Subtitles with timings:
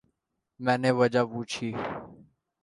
[0.59, 1.69] میں نے وجہ پوچھی۔